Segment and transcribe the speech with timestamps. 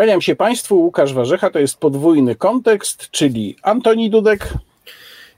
[0.00, 4.48] Kłaniam się Państwu, Łukasz Warzecha, to jest podwójny kontekst, czyli Antoni Dudek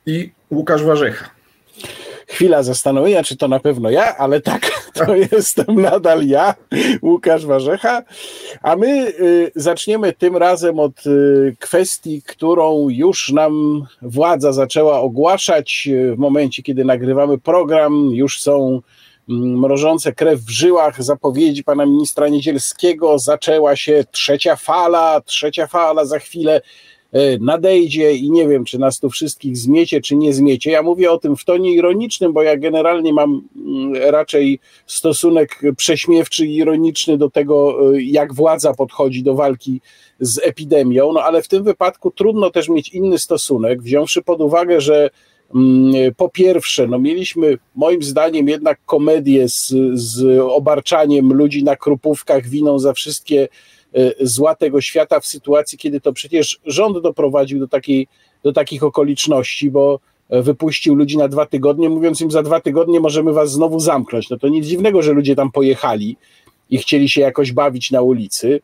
[0.06, 1.30] i Łukasz Warzecha.
[2.26, 6.54] Chwila zastanowienia, czy to na pewno ja, ale tak, to jestem nadal ja,
[7.02, 8.02] Łukasz Warzecha.
[8.62, 15.88] A my y, zaczniemy tym razem od y, kwestii, którą już nam władza zaczęła ogłaszać
[16.14, 18.10] w momencie, kiedy nagrywamy program.
[18.12, 18.80] Już są
[19.28, 23.18] mrożące krew w żyłach zapowiedzi pana ministra Niedzielskiego.
[23.18, 26.60] Zaczęła się trzecia fala, trzecia fala za chwilę
[27.12, 30.70] E, nadejdzie i nie wiem, czy nas tu wszystkich zmiecie, czy nie zmiecie.
[30.70, 36.46] Ja mówię o tym w tonie ironicznym, bo ja generalnie mam mm, raczej stosunek prześmiewczy
[36.46, 39.80] i ironiczny do tego, e, jak władza podchodzi do walki
[40.20, 44.80] z epidemią, no ale w tym wypadku trudno też mieć inny stosunek, wziąwszy pod uwagę,
[44.80, 45.10] że
[46.16, 52.78] po pierwsze, no mieliśmy moim zdaniem jednak komedię z, z obarczaniem ludzi na krupówkach winą
[52.78, 53.48] za wszystkie
[53.96, 58.08] Y, zła tego świata w sytuacji, kiedy to przecież rząd doprowadził do, takiej,
[58.42, 63.00] do takich okoliczności, bo e, wypuścił ludzi na dwa tygodnie, mówiąc im za dwa tygodnie
[63.00, 64.30] możemy was znowu zamknąć.
[64.30, 66.16] No to nic dziwnego, że ludzie tam pojechali
[66.70, 68.60] i chcieli się jakoś bawić na ulicy.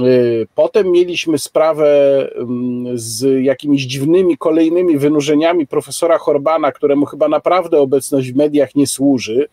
[0.00, 1.88] Y, potem mieliśmy sprawę
[2.34, 8.86] mm, z jakimiś dziwnymi kolejnymi wynurzeniami profesora Horbana, któremu chyba naprawdę obecność w mediach nie
[8.86, 9.48] służy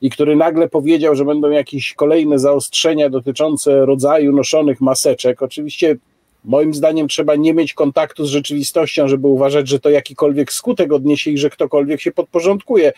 [0.00, 5.42] i który nagle powiedział, że będą jakieś kolejne zaostrzenia dotyczące rodzaju noszonych maseczek.
[5.42, 5.96] Oczywiście
[6.44, 11.30] moim zdaniem trzeba nie mieć kontaktu z rzeczywistością, żeby uważać, że to jakikolwiek skutek odniesie
[11.30, 12.92] i że ktokolwiek się podporządkuje.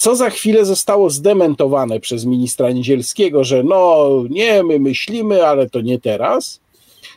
[0.00, 5.80] Co za chwilę zostało zdementowane przez ministra Niedzielskiego, że no nie, my myślimy, ale to
[5.80, 6.60] nie teraz.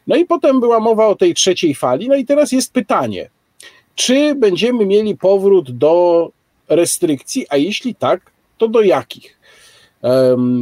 [0.08, 2.08] No i potem była mowa o tej trzeciej fali.
[2.08, 3.30] No i teraz jest pytanie,
[3.95, 6.30] czy będziemy mieli powrót do
[6.70, 9.39] restrykcji, a jeśli tak, to do jakich?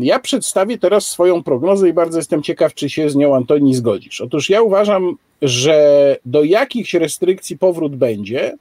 [0.01, 4.21] Ja przedstawię teraz swoją prognozę i bardzo jestem ciekaw, czy się z nią Antoni zgodzisz.
[4.21, 8.57] Otóż ja uważam, że do jakichś restrykcji powrót będzie,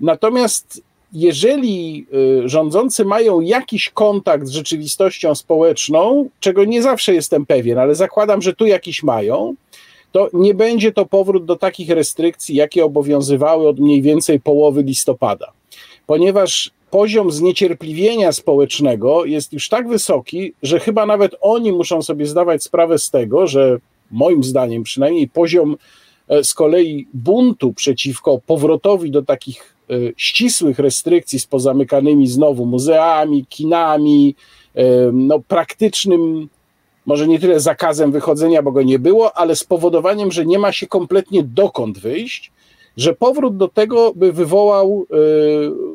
[0.00, 2.06] natomiast jeżeli
[2.44, 8.42] y, rządzący mają jakiś kontakt z rzeczywistością społeczną, czego nie zawsze jestem pewien, ale zakładam,
[8.42, 9.54] że tu jakiś mają,
[10.12, 15.52] to nie będzie to powrót do takich restrykcji, jakie obowiązywały od mniej więcej połowy listopada.
[16.06, 22.62] Ponieważ poziom zniecierpliwienia społecznego jest już tak wysoki, że chyba nawet oni muszą sobie zdawać
[22.62, 23.78] sprawę z tego, że
[24.10, 25.76] moim zdaniem przynajmniej poziom
[26.28, 29.74] e, z kolei buntu przeciwko powrotowi do takich
[30.16, 34.34] ścisłych restrykcji z pozamykanymi znowu muzeami, kinami,
[34.74, 36.48] e, no praktycznym,
[37.06, 40.86] może nie tyle zakazem wychodzenia, bo go nie było, ale spowodowaniem, że nie ma się
[40.86, 42.52] kompletnie dokąd wyjść,
[42.96, 45.16] że powrót do tego by wywołał e,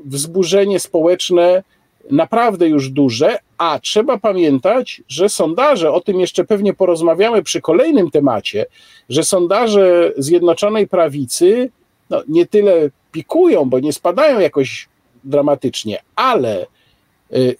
[0.05, 1.63] wzburzenie społeczne
[2.11, 8.11] naprawdę już duże, a trzeba pamiętać, że sondaże, o tym jeszcze pewnie porozmawiamy przy kolejnym
[8.11, 8.65] temacie,
[9.09, 11.69] że sondaże Zjednoczonej Prawicy
[12.09, 14.87] no, nie tyle pikują, bo nie spadają jakoś
[15.23, 16.65] dramatycznie, ale e,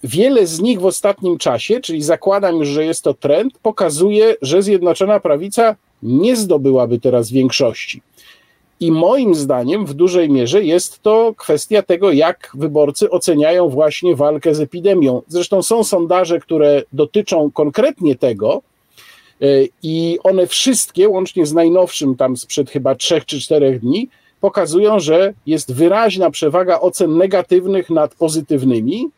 [0.04, 4.62] wiele z nich w ostatnim czasie, czyli zakładam już, że jest to trend, pokazuje, że
[4.62, 8.02] Zjednoczona Prawica nie zdobyłaby teraz większości.
[8.80, 14.54] I moim zdaniem w dużej mierze jest to kwestia tego, jak wyborcy oceniają właśnie walkę
[14.54, 15.22] z epidemią.
[15.28, 18.62] Zresztą są sondaże, które dotyczą konkretnie tego,
[19.42, 19.46] e,
[19.82, 24.08] i one wszystkie, łącznie z najnowszym, tam sprzed chyba trzech czy czterech dni,
[24.40, 29.08] pokazują, że jest wyraźna przewaga ocen negatywnych nad pozytywnymi,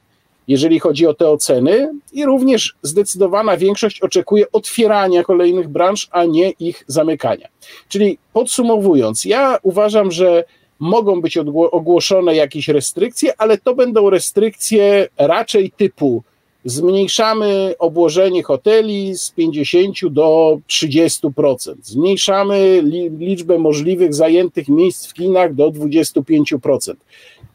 [0.49, 6.51] jeżeli chodzi o te oceny, i również zdecydowana większość oczekuje otwierania kolejnych branż, a nie
[6.51, 7.49] ich zamykania.
[7.89, 10.45] Czyli podsumowując, ja uważam, że
[10.79, 11.39] mogą być
[11.73, 16.23] ogłoszone jakieś restrykcje, ale to będą restrykcje raczej typu
[16.65, 22.83] zmniejszamy obłożenie hoteli z 50 do 30%, zmniejszamy
[23.19, 26.95] liczbę możliwych zajętych miejsc w kinach do 25%,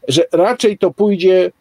[0.08, 1.52] że raczej to pójdzie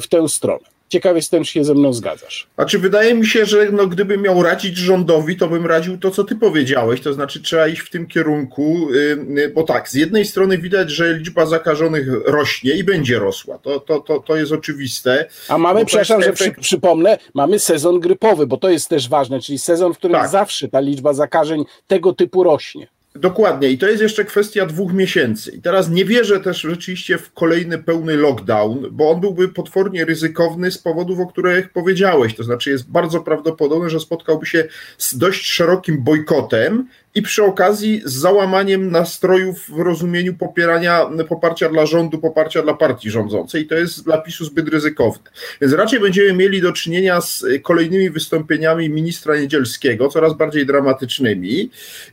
[0.00, 0.79] w tę stronę.
[0.90, 2.46] Ciekaw jestem, czy się ze mną zgadzasz.
[2.56, 6.10] A czy wydaje mi się, że no, gdybym miał radzić rządowi, to bym radził to,
[6.10, 8.88] co ty powiedziałeś, to znaczy trzeba iść w tym kierunku,
[9.34, 13.80] yy, bo tak, z jednej strony widać, że liczba zakażonych rośnie i będzie rosła, to,
[13.80, 15.26] to, to, to jest oczywiste.
[15.48, 16.38] A mamy, przepraszam, efekt...
[16.38, 20.16] że przy, przypomnę, mamy sezon grypowy, bo to jest też ważne, czyli sezon, w którym
[20.16, 20.30] tak.
[20.30, 22.86] zawsze ta liczba zakażeń tego typu rośnie.
[23.14, 25.50] Dokładnie, i to jest jeszcze kwestia dwóch miesięcy.
[25.50, 30.70] I teraz nie wierzę też rzeczywiście w kolejny pełny lockdown, bo on byłby potwornie ryzykowny
[30.70, 32.34] z powodów, o których powiedziałeś.
[32.34, 34.68] To znaczy, jest bardzo prawdopodobne, że spotkałby się
[34.98, 41.86] z dość szerokim bojkotem i przy okazji z załamaniem nastrojów w rozumieniu popierania, poparcia dla
[41.86, 43.66] rządu, poparcia dla partii rządzącej.
[43.66, 45.30] To jest dla PiSu zbyt ryzykowne.
[45.60, 51.70] Więc raczej będziemy mieli do czynienia z kolejnymi wystąpieniami ministra Niedzielskiego, coraz bardziej dramatycznymi.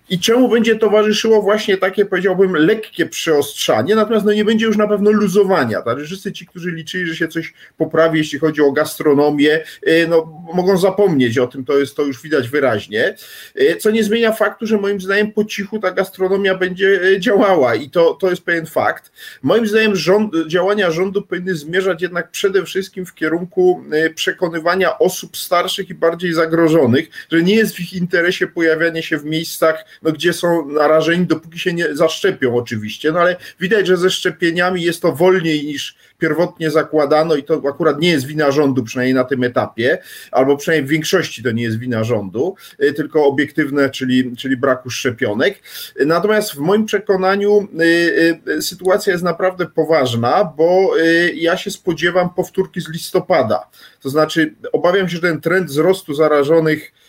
[0.09, 4.87] I czemu będzie towarzyszyło właśnie takie, powiedziałbym, lekkie przyostrzanie, natomiast no nie będzie już na
[4.87, 5.81] pewno luzowania.
[5.81, 5.99] Tak?
[5.99, 10.77] Wszyscy ci, którzy liczyli, że się coś poprawi, jeśli chodzi o gastronomię, y, no, mogą
[10.77, 13.15] zapomnieć o tym, to, jest, to już widać wyraźnie.
[13.61, 17.75] Y, co nie zmienia faktu, że moim zdaniem po cichu ta gastronomia będzie e, działała
[17.75, 19.11] i to, to jest pewien fakt.
[19.43, 25.37] Moim zdaniem rząd, działania rządu powinny zmierzać jednak przede wszystkim w kierunku e, przekonywania osób
[25.37, 30.11] starszych i bardziej zagrożonych, że nie jest w ich interesie pojawianie się w miejscach, no,
[30.11, 35.01] gdzie są narażeni, dopóki się nie zaszczepią oczywiście, no ale widać, że ze szczepieniami jest
[35.01, 39.43] to wolniej niż pierwotnie zakładano i to akurat nie jest wina rządu, przynajmniej na tym
[39.43, 39.97] etapie,
[40.31, 44.89] albo przynajmniej w większości to nie jest wina rządu, y, tylko obiektywne, czyli, czyli braku
[44.89, 45.59] szczepionek.
[46.05, 50.93] Natomiast w moim przekonaniu y, y, sytuacja jest naprawdę poważna, bo
[51.33, 53.69] ja się spodziewam powtórki z listopada.
[54.01, 57.06] To znaczy, obawiam się, że ten trend wzrostu zarażonych Y,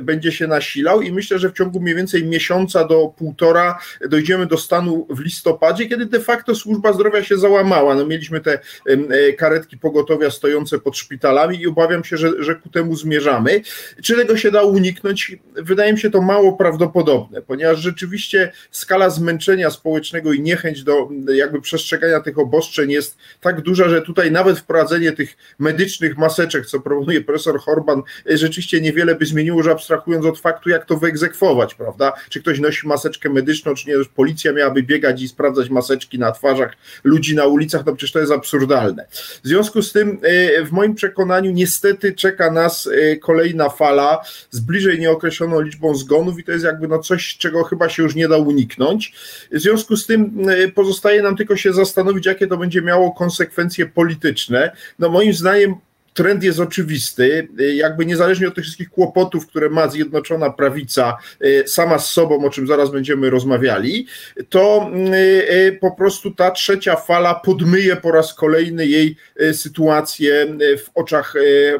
[0.00, 3.78] będzie się nasilał i myślę, że w ciągu mniej więcej miesiąca do półtora
[4.08, 7.94] dojdziemy do stanu w listopadzie, kiedy de facto służba zdrowia się załamała.
[7.94, 8.58] No, mieliśmy te
[8.88, 13.62] y, karetki pogotowia stojące pod szpitalami i obawiam się, że, że ku temu zmierzamy.
[14.02, 15.36] Czy tego się da uniknąć?
[15.54, 21.60] Wydaje mi się to mało prawdopodobne, ponieważ rzeczywiście skala zmęczenia społecznego i niechęć do jakby
[21.60, 27.20] przestrzegania tych obostrzeń jest tak duża, że tutaj nawet wprowadzenie tych medycznych maseczek, co proponuje
[27.20, 31.74] profesor Horban, y, rzeczywiście niewiele by zmieniło zmieniło, że abstrahując od faktu, jak to wyegzekwować,
[31.74, 32.12] prawda?
[32.28, 36.72] Czy ktoś nosi maseczkę medyczną, czy nie, policja miałaby biegać i sprawdzać maseczki na twarzach
[37.04, 39.06] ludzi na ulicach, no przecież to jest absurdalne.
[39.44, 44.20] W związku z tym, e, w moim przekonaniu, niestety czeka nas e, kolejna fala
[44.50, 48.14] z bliżej nieokreśloną liczbą zgonów i to jest jakby no coś, czego chyba się już
[48.14, 49.12] nie da uniknąć.
[49.52, 53.86] W związku z tym e, pozostaje nam tylko się zastanowić, jakie to będzie miało konsekwencje
[53.86, 54.70] polityczne.
[54.98, 55.74] No moim zdaniem
[56.14, 61.64] trend jest oczywisty, y, jakby niezależnie od tych wszystkich kłopotów, które ma Zjednoczona Prawica y,
[61.66, 64.06] sama z sobą, o czym zaraz będziemy rozmawiali,
[64.48, 69.16] to y, po prostu ta trzecia fala podmyje po raz kolejny jej
[69.52, 70.46] sytuację
[70.78, 71.34] w oczach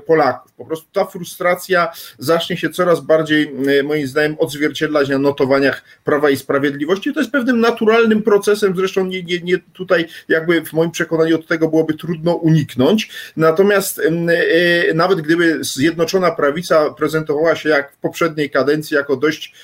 [0.06, 0.53] Polaków.
[0.56, 3.54] Po prostu ta frustracja zacznie się coraz bardziej,
[3.84, 7.14] moim zdaniem, odzwierciedlać na notowaniach Prawa i Sprawiedliwości.
[7.14, 11.46] To jest pewnym naturalnym procesem, zresztą nie, nie, nie tutaj jakby w moim przekonaniu od
[11.46, 13.10] tego byłoby trudno uniknąć.
[13.36, 19.54] Natomiast Y, y, nawet gdyby Zjednoczona Prawica prezentowała się jak w poprzedniej kadencji, jako dość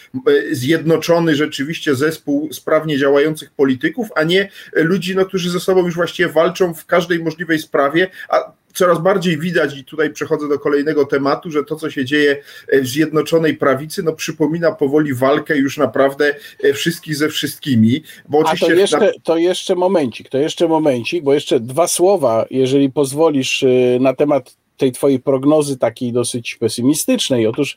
[0.53, 6.29] zjednoczony rzeczywiście zespół sprawnie działających polityków, a nie ludzi, no, którzy ze sobą już właściwie
[6.29, 11.51] walczą w każdej możliwej sprawie, a coraz bardziej widać, i tutaj przechodzę do kolejnego tematu,
[11.51, 16.35] że to, co się dzieje w Zjednoczonej Prawicy, no przypomina powoli walkę już naprawdę
[16.75, 18.03] wszystkich ze wszystkimi.
[18.29, 22.47] Bo oczywiście A to jeszcze, to jeszcze momencik, to jeszcze momencik, bo jeszcze dwa słowa,
[22.51, 23.65] jeżeli pozwolisz,
[24.01, 27.47] na temat tej twojej prognozy takiej dosyć pesymistycznej.
[27.47, 27.77] Otóż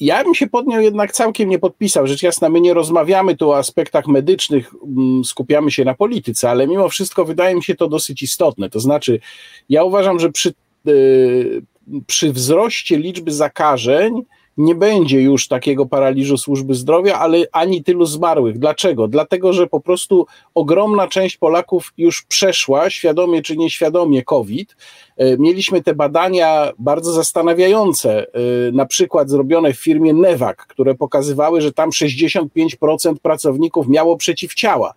[0.00, 2.06] ja bym się pod nią jednak całkiem nie podpisał.
[2.06, 6.66] Rzecz jasna, my nie rozmawiamy tu o aspektach medycznych, mm, skupiamy się na polityce, ale
[6.66, 8.70] mimo wszystko wydaje mi się to dosyć istotne.
[8.70, 9.20] To znaczy,
[9.68, 10.54] ja uważam, że przy,
[10.84, 11.62] yy,
[12.06, 14.22] przy wzroście liczby zakażeń,
[14.60, 18.58] nie będzie już takiego paraliżu służby zdrowia, ale ani tylu zmarłych.
[18.58, 19.08] Dlaczego?
[19.08, 24.76] Dlatego, że po prostu ogromna część Polaków już przeszła, świadomie czy nieświadomie, COVID.
[25.16, 31.60] E, mieliśmy te badania bardzo zastanawiające, e, na przykład zrobione w firmie Nevak, które pokazywały,
[31.60, 34.94] że tam 65% pracowników miało przeciwciała.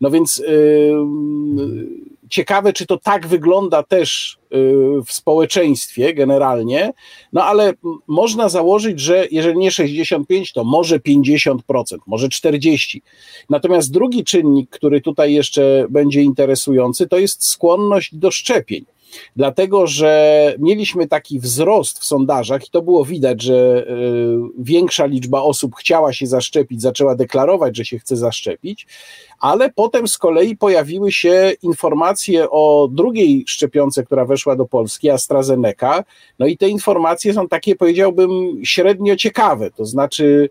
[0.00, 0.94] No więc yy,
[2.34, 4.38] ciekawe, czy to tak wygląda też
[5.06, 6.92] w społeczeństwie generalnie,
[7.32, 7.72] no ale
[8.06, 11.58] można założyć, że jeżeli nie 65, to może 50%,
[12.06, 13.00] może 40%.
[13.50, 18.84] Natomiast drugi czynnik, który tutaj jeszcze będzie interesujący, to jest skłonność do szczepień
[19.36, 25.42] dlatego że mieliśmy taki wzrost w sondażach i to było widać, że y, większa liczba
[25.42, 28.86] osób chciała się zaszczepić, zaczęła deklarować, że się chce zaszczepić,
[29.40, 36.04] ale potem z kolei pojawiły się informacje o drugiej szczepionce, która weszła do Polski, AstraZeneca,
[36.38, 40.48] no i te informacje są takie, powiedziałbym, średnio ciekawe, to znaczy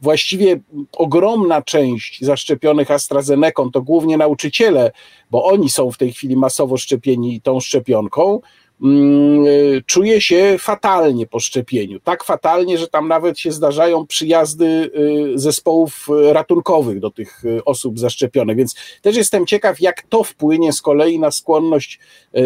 [0.00, 0.60] właściwie
[0.92, 4.92] ogromna część zaszczepionych AstraZeneką to głównie nauczyciele,
[5.30, 8.40] bo oni są w tej chwili masowo szczepieni tą szczepionką.
[8.82, 9.44] Mm,
[9.86, 12.00] czuje się fatalnie po szczepieniu.
[12.00, 14.90] Tak fatalnie, że tam nawet się zdarzają przyjazdy
[15.34, 18.56] zespołów ratunkowych do tych osób zaszczepionych.
[18.56, 21.98] Więc też jestem ciekaw, jak to wpłynie z kolei na skłonność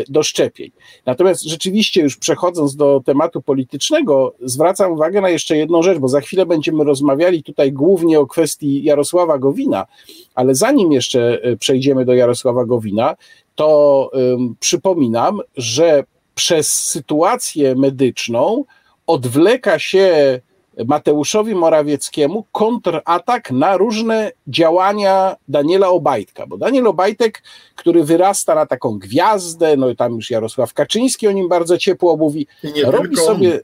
[0.08, 0.70] do szczepień.
[1.06, 6.20] Natomiast rzeczywiście, już przechodząc do tematu politycznego, zwracam uwagę na jeszcze jedną rzecz, bo za
[6.20, 9.86] chwilę będziemy rozmawiali tutaj głównie o kwestii Jarosława Gowina,
[10.34, 13.16] ale zanim jeszcze e, przejdziemy do Jarosława Gowina,
[13.54, 18.64] to um, przypominam, że przez sytuację medyczną
[19.06, 20.40] odwleka się
[20.86, 27.42] Mateuszowi Morawieckiemu kontratak na różne działania Daniela Obajtka, bo Daniel Obajtek,
[27.76, 32.16] który wyrasta na taką gwiazdę, no i tam już Jarosław Kaczyński o nim bardzo ciepło
[32.16, 32.46] mówi,
[32.84, 33.60] robi sobie...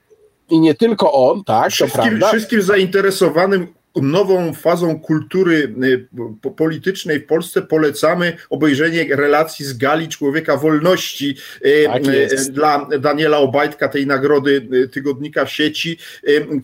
[0.50, 2.28] I nie tylko on, tak, wszystkim, to prawda.
[2.28, 6.08] Wszystkim zainteresowanym nową fazą kultury y,
[6.56, 13.38] politycznej w Polsce polecamy obejrzenie relacji z Gali Człowieka Wolności y, tak y, dla Daniela
[13.38, 15.98] Obajtka, tej nagrody tygodnika w sieci,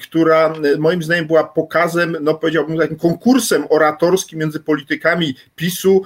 [0.00, 6.02] która moim zdaniem była pokazem, no powiedziałbym takim konkursem oratorskim między politykami PiSu,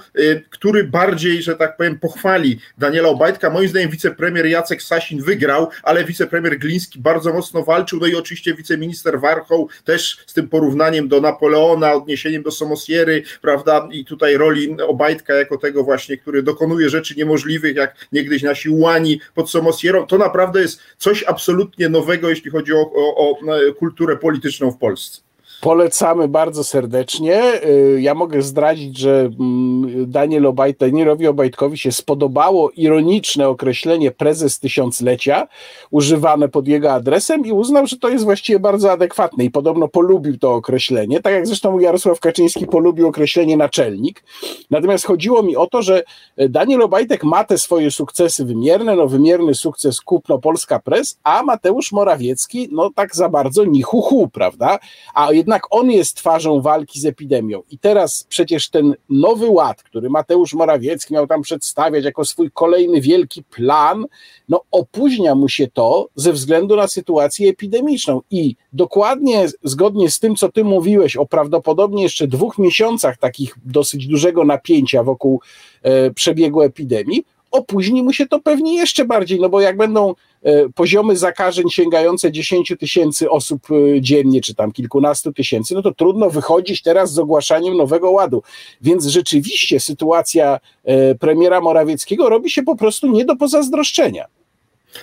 [0.49, 3.49] który bardziej, że tak powiem, pochwali Daniela Obajtka.
[3.49, 8.53] Moim zdaniem wicepremier Jacek Sasin wygrał, ale wicepremier Gliński bardzo mocno walczył, no i oczywiście
[8.53, 14.37] wiceminister Warchoł też z tym porównaniem do do Napoleona, odniesieniem do Somosiery, prawda, i tutaj
[14.37, 20.07] roli Obajtka jako tego właśnie, który dokonuje rzeczy niemożliwych, jak niegdyś nasi łani pod Somosierą,
[20.07, 23.37] to naprawdę jest coś absolutnie nowego, jeśli chodzi o, o, o
[23.79, 25.26] kulturę polityczną w Polsce.
[25.61, 27.63] Polecamy bardzo serdecznie.
[27.65, 34.59] Y, ja mogę zdradzić, że mm, Daniel Obajt, Danielowi Obajtkowi się spodobało ironiczne określenie prezes
[34.59, 35.47] tysiąclecia,
[35.91, 40.37] używane pod jego adresem i uznał, że to jest właściwie bardzo adekwatne i podobno polubił
[40.37, 44.23] to określenie, tak jak zresztą Jarosław Kaczyński polubił określenie naczelnik.
[44.71, 46.03] Natomiast chodziło mi o to, że
[46.49, 51.91] Daniel Obajtek ma te swoje sukcesy wymierne, no wymierny sukces kupno Polska Press, a Mateusz
[51.91, 54.79] Morawiecki, no tak za bardzo ni hu prawda?
[55.13, 57.61] A jednak on jest twarzą walki z epidemią.
[57.71, 63.01] I teraz przecież ten nowy ład, który Mateusz Morawiecki miał tam przedstawiać jako swój kolejny
[63.01, 64.05] wielki plan,
[64.49, 68.21] no opóźnia mu się to ze względu na sytuację epidemiczną.
[68.31, 74.07] I dokładnie zgodnie z tym, co ty mówiłeś o prawdopodobnie jeszcze dwóch miesiącach takich dosyć
[74.07, 75.41] dużego napięcia wokół
[75.83, 80.13] e, przebiegu epidemii, opóźni mu się to pewnie jeszcze bardziej, no bo jak będą
[80.43, 85.93] e, poziomy zakażeń sięgające 10 tysięcy osób e, dziennie, czy tam kilkunastu tysięcy, no to
[85.93, 88.43] trudno wychodzić teraz z ogłaszaniem nowego ładu.
[88.81, 94.25] Więc rzeczywiście sytuacja e, premiera Morawieckiego robi się po prostu nie do pozazdroszczenia.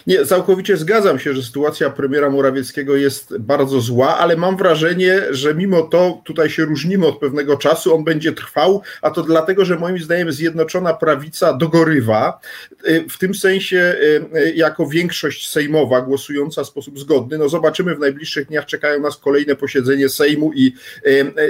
[0.06, 5.54] Nie, całkowicie zgadzam się, że sytuacja premiera Morawieckiego jest bardzo zła, ale mam wrażenie, że
[5.54, 9.78] mimo to tutaj się różnimy od pewnego czasu, on będzie trwał, a to dlatego, że
[9.78, 12.40] moim zdaniem Zjednoczona Prawica dogorywa,
[12.88, 17.38] y, w tym sensie y, y, jako większość sejmowa głosująca w sposób zgodny.
[17.38, 20.72] No zobaczymy w najbliższych dniach, czekają nas kolejne posiedzenie Sejmu i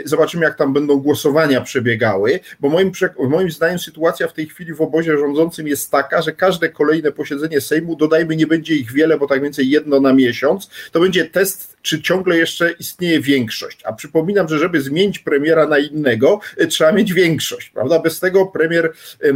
[0.05, 2.93] zobaczymy, jak tam będą głosowania przebiegały, bo moim,
[3.29, 7.61] moim zdaniem sytuacja w tej chwili w obozie rządzącym jest taka, że każde kolejne posiedzenie
[7.61, 11.74] Sejmu dodajmy nie będzie ich wiele, bo tak więcej jedno na miesiąc, to będzie test,
[11.85, 13.79] czy ciągle jeszcze istnieje większość.
[13.85, 17.99] A przypominam, że żeby zmienić premiera na innego, y, trzeba mieć większość, prawda?
[17.99, 18.93] Bez tego premier
[19.25, 19.35] y,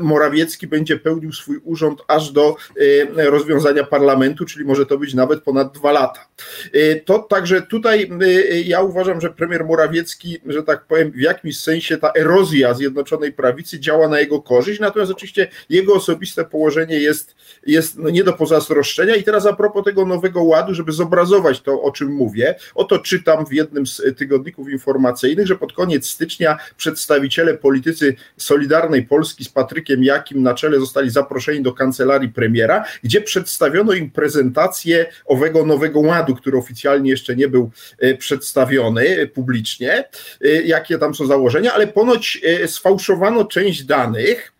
[0.00, 5.42] Morawiecki będzie pełnił swój urząd aż do y, rozwiązania parlamentu, czyli może to być nawet
[5.42, 6.28] ponad dwa lata.
[7.04, 8.10] To także tutaj
[8.64, 13.80] ja uważam, że premier Morawiecki, że tak powiem, w jakimś sensie ta erozja Zjednoczonej Prawicy
[13.80, 17.34] działa na jego korzyść, natomiast oczywiście jego osobiste położenie jest,
[17.66, 19.14] jest no nie do pozazdroszczenia.
[19.14, 23.46] I teraz a propos tego nowego ładu, żeby zobrazować to, o czym mówię, oto czytam
[23.46, 30.04] w jednym z tygodników informacyjnych, że pod koniec stycznia przedstawiciele politycy Solidarnej Polski z Patrykiem
[30.04, 36.34] Jakim na czele zostali zaproszeni do kancelarii premiera, gdzie przedstawiono im prezentację owego nowego ładu,
[36.34, 40.04] który oficjalnie jeszcze nie był e, przedstawiony publicznie,
[40.44, 44.52] e, jakie tam są założenia, ale ponoć e, sfałszowano część danych,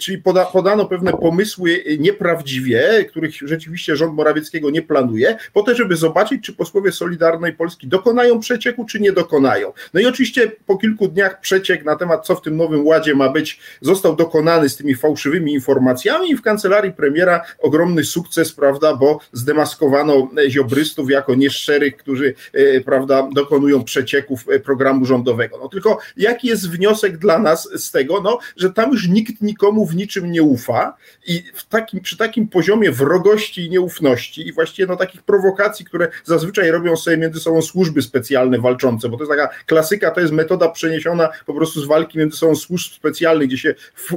[0.00, 5.96] czyli poda, podano pewne pomysły nieprawdziwie, których rzeczywiście rząd Morawieckiego nie planuje, po to, żeby
[5.96, 9.72] zobaczyć, czy posłowie Solidarnej Polski dokonają przecieku, czy nie dokonają.
[9.94, 13.28] No i oczywiście po kilku dniach przeciek na temat, co w tym nowym ładzie ma
[13.28, 19.20] być, został dokonany z tymi fałszywymi informacjami i w kancelarii premiera ogromny sukces, prawda, bo
[19.32, 25.58] zdemaskowano ziobrystów jako nieszczerych, którzy, e, prawda, dokonują przecieków e, programu rządowego.
[25.62, 28.20] No tylko jaki jest wniosek dla nas z tego?
[28.20, 30.96] No, że tam już nikt nikt nikomu w niczym nie ufa
[31.26, 36.08] i w takim, przy takim poziomie wrogości i nieufności i właściwie no, takich prowokacji, które
[36.24, 40.32] zazwyczaj robią sobie między sobą służby specjalne walczące, bo to jest taka klasyka, to jest
[40.32, 43.74] metoda przeniesiona po prostu z walki między sobą służb specjalnych, gdzie się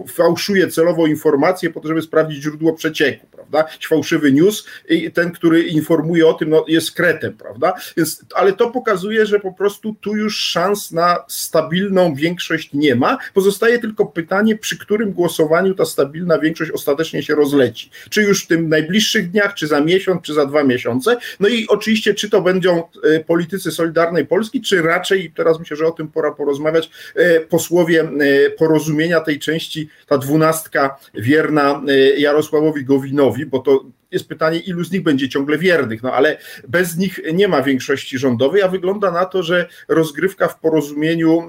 [0.08, 3.72] fałszuje celowo informacje po to, żeby sprawdzić źródło przecieku, prawda?
[3.90, 7.74] fałszywy news i ten, który informuje o tym, no, jest kretem, prawda?
[7.98, 13.18] Więc, ale to pokazuje, że po prostu tu już szans na stabilną większość nie ma.
[13.34, 17.90] Pozostaje tylko pytanie, przy którym głosowaniu ta stabilna większość ostatecznie się rozleci.
[18.10, 21.18] Czy już w tym najbliższych dniach, czy za miesiąc, czy za dwa miesiące.
[21.40, 25.88] No i oczywiście, czy to będą e, politycy Solidarnej Polski, czy raczej, teraz myślę, że
[25.88, 31.82] o tym pora porozmawiać, e, posłowie e, porozumienia tej części, ta dwunastka wierna
[32.18, 36.98] Jarosławowi Gowinowi, bo to jest pytanie, ilu z nich będzie ciągle wiernych, no ale bez
[36.98, 41.48] nich nie ma większości rządowej, a wygląda na to, że rozgrywka w porozumieniu,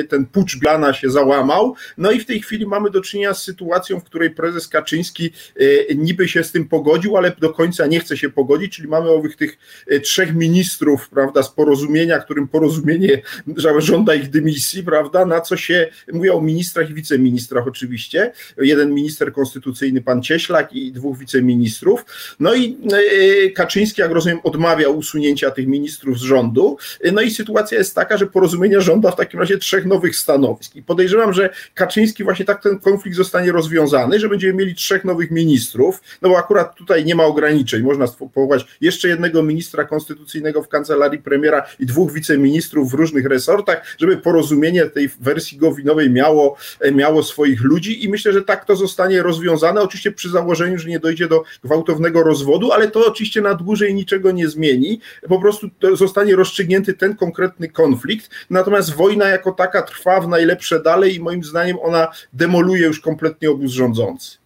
[0.00, 3.42] e, ten pucz Blana się załamał, no i w tej chwili mamy do czynienia z
[3.42, 5.30] sytuacją, w której prezes Kaczyński
[5.90, 9.10] e, niby się z tym pogodził, ale do końca nie chce się pogodzić, czyli mamy
[9.10, 13.22] owych tych e, trzech ministrów, prawda, z porozumienia, którym porozumienie
[13.78, 19.32] żąda ich dymisji, prawda, na co się, mówię o ministrach i wiceministrach oczywiście, jeden minister
[19.32, 22.36] konstytucyjny, pan Cieślak i dwóch wiceministrów, ministrów.
[22.40, 22.78] No i
[23.46, 26.76] e, Kaczyński, jak rozumiem, odmawiał usunięcia tych ministrów z rządu.
[27.12, 30.76] No i sytuacja jest taka, że porozumienie żąda w takim razie trzech nowych stanowisk.
[30.76, 35.30] I podejrzewam, że Kaczyński właśnie tak ten konflikt zostanie rozwiązany, że będziemy mieli trzech nowych
[35.30, 37.82] ministrów, no bo akurat tutaj nie ma ograniczeń.
[37.82, 43.96] Można powołać jeszcze jednego ministra konstytucyjnego w kancelarii premiera i dwóch wiceministrów w różnych resortach,
[43.98, 46.56] żeby porozumienie tej wersji Gowinowej miało,
[46.92, 50.98] miało swoich ludzi i myślę, że tak to zostanie rozwiązane, oczywiście przy założeniu, że nie
[50.98, 55.00] dojdzie do gwałtu gwałtownego rozwodu, ale to oczywiście na dłużej niczego nie zmieni.
[55.28, 58.30] Po prostu zostanie rozstrzygnięty ten konkretny konflikt.
[58.50, 63.50] Natomiast wojna jako taka trwa w najlepsze dalej i moim zdaniem ona demoluje już kompletnie
[63.50, 64.43] obóz rządzący.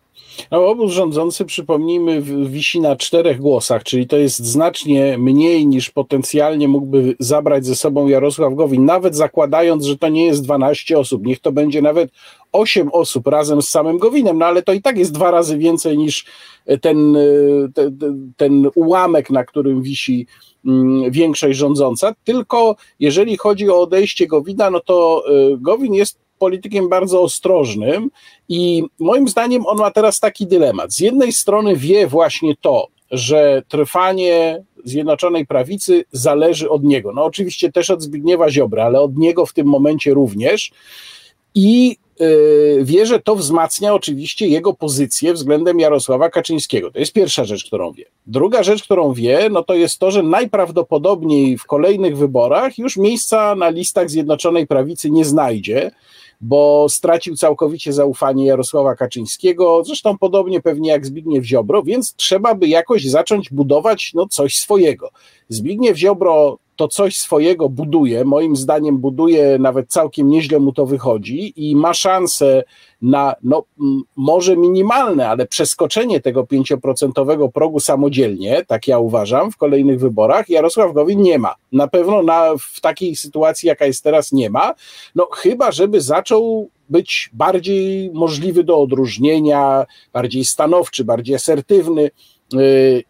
[0.51, 6.69] No, obóz rządzący, przypomnijmy, wisi na czterech głosach, czyli to jest znacznie mniej niż potencjalnie
[6.69, 11.41] mógłby zabrać ze sobą Jarosław Gowin, nawet zakładając, że to nie jest 12 osób, niech
[11.41, 12.11] to będzie nawet
[12.53, 15.99] 8 osób razem z samym Gowinem, no ale to i tak jest dwa razy więcej
[15.99, 16.27] niż
[16.81, 17.17] ten,
[17.75, 17.99] ten,
[18.37, 20.27] ten ułamek, na którym wisi
[20.67, 26.89] mm, większość rządząca, tylko jeżeli chodzi o odejście Gowina, no to y, Gowin jest politykiem
[26.89, 28.11] bardzo ostrożnym
[28.49, 30.93] i moim zdaniem on ma teraz taki dylemat.
[30.93, 37.13] Z jednej strony wie właśnie to, że trwanie Zjednoczonej Prawicy zależy od niego.
[37.13, 40.71] No oczywiście też od Zbigniewa Ziobry, ale od niego w tym momencie również.
[41.55, 46.91] I yy, wie, że to wzmacnia oczywiście jego pozycję względem Jarosława Kaczyńskiego.
[46.91, 48.05] To jest pierwsza rzecz, którą wie.
[48.27, 53.55] Druga rzecz, którą wie, no to jest to, że najprawdopodobniej w kolejnych wyborach już miejsca
[53.55, 55.91] na listach Zjednoczonej Prawicy nie znajdzie
[56.41, 62.69] bo stracił całkowicie zaufanie Jarosława Kaczyńskiego, zresztą podobnie pewnie jak Zbigniew Ziobro, więc trzeba by
[62.69, 65.11] jakoś zacząć budować no, coś swojego.
[65.49, 71.69] Zbigniew Ziobro to coś swojego buduje, moim zdaniem buduje, nawet całkiem nieźle mu to wychodzi
[71.69, 72.65] i ma szansę
[73.03, 73.65] na, no,
[74.17, 80.93] może minimalne, ale przeskoczenie tego pięcioprocentowego progu samodzielnie, tak ja uważam, w kolejnych wyborach, Jarosław
[80.93, 81.55] Gowin nie ma.
[81.73, 84.75] Na pewno na, w takiej sytuacji, jaka jest teraz, nie ma.
[85.15, 92.11] No chyba, żeby zaczął być bardziej możliwy do odróżnienia, bardziej stanowczy, bardziej asertywny,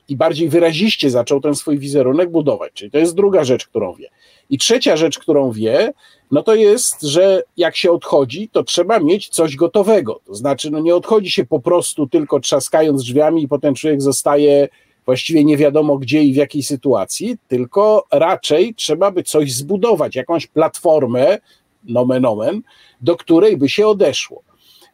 [0.09, 2.72] i bardziej wyraziście zaczął ten swój wizerunek budować.
[2.72, 4.11] Czyli to jest druga rzecz, którą wie.
[4.51, 5.92] I trzecia rzecz, którą wie,
[6.31, 10.20] no to jest, że jak się odchodzi, to trzeba mieć coś gotowego.
[10.27, 14.68] To znaczy, no nie odchodzi się po prostu tylko trzaskając drzwiami i potem człowiek zostaje
[15.07, 20.46] właściwie nie wiadomo gdzie i w jakiej sytuacji, tylko raczej trzeba by coś zbudować, jakąś
[20.46, 21.38] platformę,
[21.85, 22.62] nomen omen,
[23.01, 24.42] do której by się odeszło.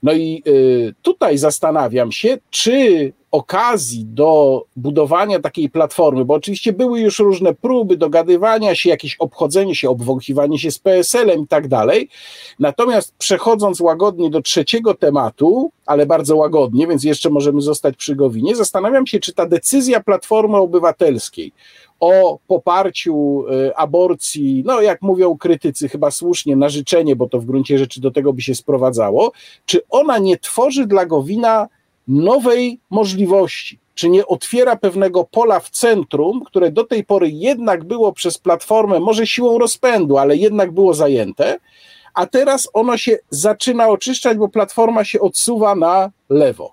[0.05, 7.01] No i y, tutaj zastanawiam się, czy okazji do budowania takiej platformy, bo oczywiście były
[7.01, 12.09] już różne próby dogadywania się, jakieś obchodzenie się, obwąchiwanie się z PSL-em i tak dalej.
[12.59, 18.57] Natomiast przechodząc łagodnie do trzeciego tematu, ale bardzo łagodnie, więc jeszcze możemy zostać przy Gowinie,
[18.57, 21.53] zastanawiam się, czy ta decyzja Platformy Obywatelskiej
[22.05, 27.45] o poparciu y, aborcji, no jak mówią krytycy, chyba słusznie, na życzenie, bo to w
[27.45, 29.33] gruncie rzeczy do tego by się sprowadzało,
[29.67, 31.69] czy ona nie tworzy dla Gowina
[32.09, 38.13] nowej możliwości, czy nie otwiera pewnego pola w centrum, które do tej pory jednak było
[38.13, 41.59] przez Platformę, może siłą rozpędu, ale jednak było zajęte,
[42.15, 46.73] a teraz ono się zaczyna oczyszczać, bo Platforma się odsuwa na lewo.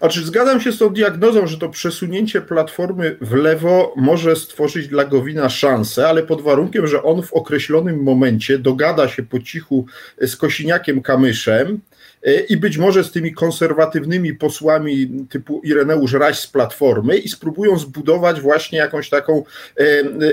[0.00, 4.88] A czy zgadzam się z tą diagnozą, że to przesunięcie platformy w lewo może stworzyć
[4.88, 9.86] dla Gowina szansę, ale pod warunkiem, że on w określonym momencie dogada się po cichu
[10.20, 11.80] z Kosiniakiem Kamyszem,
[12.48, 18.40] i być może z tymi konserwatywnymi posłami typu Ireneusz Raś z Platformy i spróbują zbudować
[18.40, 19.44] właśnie jakąś taką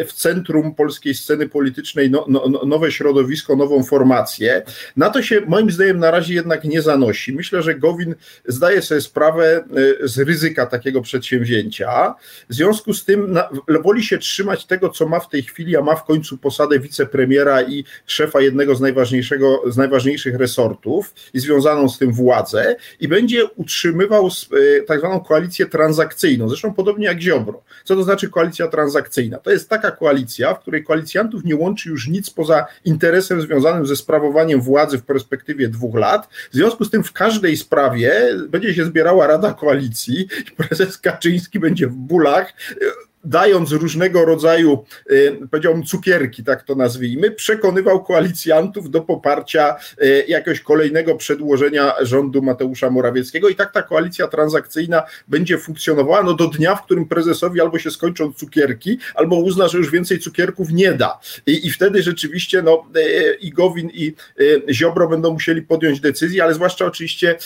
[0.08, 4.62] w centrum polskiej sceny politycznej no, no, no, nowe środowisko, nową formację.
[4.98, 7.34] Na to się moim zdaniem na razie jednak nie zanosi.
[7.34, 8.16] Myślę, że Gowin
[8.48, 9.64] zdaje sobie sprawę
[10.04, 12.16] z ryzyka takiego przedsięwzięcia.
[12.50, 13.50] W związku z tym na,
[13.84, 17.62] woli się trzymać tego, co ma w tej chwili, a ma w końcu posadę wicepremiera
[17.62, 23.46] i szefa jednego z, najważniejszego, z najważniejszych resortów i związaną z tym władzę i będzie
[23.46, 27.64] utrzymywał e, tak zwaną koalicję transakcyjną, zresztą podobnie jak Ziobro.
[27.84, 29.38] Co to znaczy koalicja transakcyjna?
[29.38, 33.96] To jest taka koalicja, w której koalicjantów nie łączy już nic poza interesem związanym ze
[33.96, 36.28] sprawowaniem władzy w perspektywie dwóch lat.
[36.52, 41.60] W związku z tym w każdej sprawie będzie się zbierała Rada Koalicji i prezes Kaczyński
[41.60, 42.54] będzie w bólach
[43.24, 50.60] dając różnego rodzaju, y, powiedziałbym, cukierki, tak to nazwijmy, przekonywał koalicjantów do poparcia y, jakiegoś
[50.60, 56.76] kolejnego przedłożenia rządu Mateusza Morawieckiego i tak ta koalicja transakcyjna będzie funkcjonowała no, do dnia,
[56.76, 61.20] w którym prezesowi albo się skończą cukierki, albo uzna, że już więcej cukierków nie da.
[61.46, 64.14] I, i wtedy rzeczywiście no, y, i Gowin, i
[64.72, 67.38] Ziobro będą musieli podjąć decyzję, ale zwłaszcza oczywiście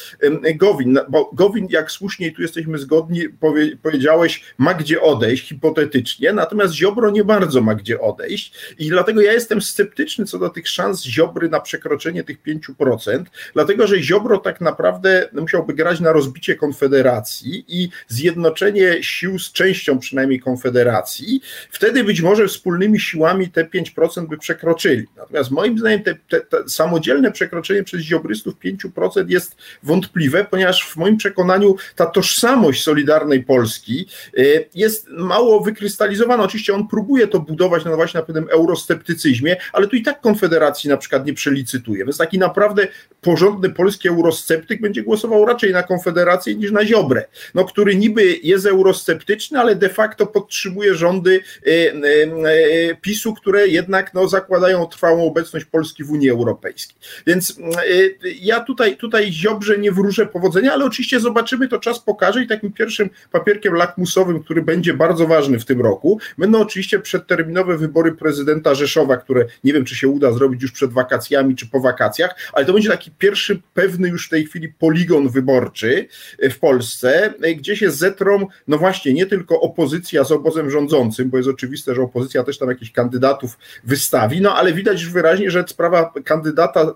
[0.56, 6.74] Gowin, bo Gowin, jak słusznie tu jesteśmy zgodni, powie, powiedziałeś, ma gdzie odejść, hipotetycznie, natomiast
[6.74, 11.04] Ziobro nie bardzo ma gdzie odejść i dlatego ja jestem sceptyczny co do tych szans
[11.04, 17.66] Ziobry na przekroczenie tych 5%, dlatego że Ziobro tak naprawdę musiałby grać na rozbicie Konfederacji
[17.68, 24.38] i zjednoczenie sił z częścią przynajmniej Konfederacji, wtedy być może wspólnymi siłami te 5% by
[24.38, 25.06] przekroczyli.
[25.18, 30.96] Natomiast moim zdaniem te, te, te samodzielne przekroczenie przez Ziobrystów 5% jest wątpliwe, ponieważ w
[30.96, 36.44] moim przekonaniu ta tożsamość Solidarnej Polski y, jest mało wykrystalizowane.
[36.44, 40.90] Oczywiście on próbuje to budować no właśnie na pewnym eurosceptycyzmie, ale tu i tak Konfederacji
[40.90, 42.06] na przykład nie przelicytuje.
[42.06, 42.88] Więc taki naprawdę
[43.22, 48.66] porządny polski eurosceptyk będzie głosował raczej na Konfederację niż na Ziobrę, no, który niby jest
[48.66, 51.92] eurosceptyczny, ale de facto podtrzymuje rządy e, e,
[52.92, 56.98] e, PiSu, które jednak no, zakładają trwałą obecność Polski w Unii Europejskiej.
[57.28, 57.60] Więc
[58.42, 62.74] ja tutaj, tutaj Ziobrze nie wróżę powodzenia, ale oczywiście zobaczymy, to czas pokaże i takim
[62.74, 66.20] pierwszym papierkiem lakmusowym, który będzie bardzo ważny ważny w tym roku.
[66.38, 70.94] Będą oczywiście przedterminowe wybory prezydenta Rzeszowa, które nie wiem, czy się uda zrobić już przed
[70.94, 75.30] wakacjami, czy po wakacjach, ale to będzie taki pierwszy pewny już w tej chwili poligon
[75.30, 76.08] wyborczy
[76.40, 81.50] w Polsce, gdzie się zetrą, no właśnie, nie tylko opozycja z obozem rządzącym, bo jest
[81.50, 86.14] oczywiste, że opozycja też tam jakichś kandydatów wystawi, no ale widać już wyraźnie, że sprawa
[86.26, 86.94] kandydata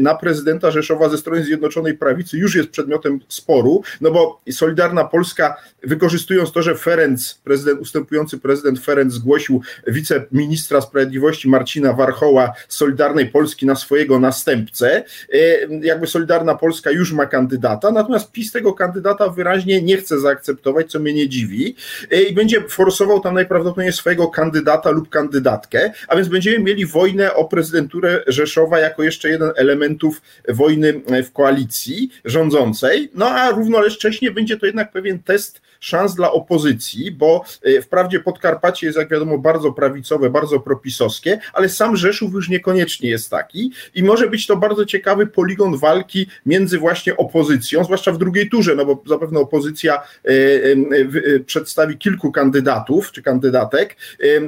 [0.00, 5.56] na prezydenta Rzeszowa ze strony Zjednoczonej Prawicy już jest przedmiotem sporu, no bo Solidarna Polska,
[5.82, 12.76] wykorzystując to, że Ferenc, prezydent prezydent, ustępujący prezydent Ferenc zgłosił wiceministra sprawiedliwości Marcina Warchoła z
[12.76, 15.04] Solidarnej Polski na swojego następcę.
[15.32, 15.38] E,
[15.86, 20.98] jakby Solidarna Polska już ma kandydata, natomiast PiS tego kandydata wyraźnie nie chce zaakceptować, co
[20.98, 21.76] mnie nie dziwi
[22.10, 27.34] e, i będzie forsował tam najprawdopodobniej swojego kandydata lub kandydatkę, a więc będziemy mieli wojnę
[27.34, 34.56] o prezydenturę Rzeszowa jako jeszcze jeden elementów wojny w koalicji rządzącej, no a równocześnie będzie
[34.56, 37.44] to jednak pewien test szans dla opozycji, bo
[37.82, 43.30] wprawdzie Podkarpacie jest, jak wiadomo, bardzo prawicowe, bardzo propisowskie, ale sam Rzeszów już niekoniecznie jest
[43.30, 48.50] taki i może być to bardzo ciekawy poligon walki między właśnie opozycją, zwłaszcza w drugiej
[48.50, 53.96] turze, no bo zapewne opozycja y, y, przedstawi kilku kandydatów czy kandydatek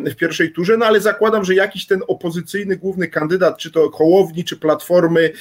[0.04, 4.44] w pierwszej turze, no ale zakładam, że jakiś ten opozycyjny główny kandydat, czy to Kołowni,
[4.44, 5.32] czy Platformy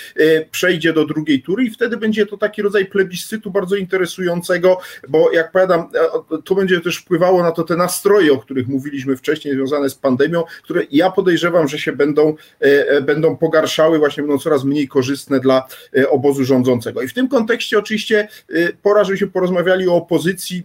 [0.52, 5.52] przejdzie do drugiej tury i wtedy będzie to taki rodzaj plebiscytu bardzo interesującego, bo jak
[5.52, 9.90] powiadam, E, to będzie też wpływało na to te nastroje, o których mówiliśmy wcześniej, związane
[9.90, 14.64] z pandemią, które ja podejrzewam, że się będą, e, e, będą pogarszały, właśnie będą coraz
[14.64, 15.68] mniej korzystne dla
[16.10, 17.02] obozu rządzącego.
[17.02, 18.28] I w tym kontekście oczywiście
[18.82, 20.64] pora, żebyśmy porozmawiali o opozycji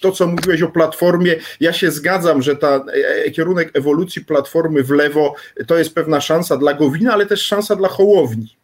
[0.00, 2.84] to, co mówiłeś o platformie, ja się zgadzam, że ta
[3.32, 5.34] kierunek ewolucji platformy w lewo
[5.66, 8.56] to jest pewna szansa dla Gowina, ale też szansa dla Hołowni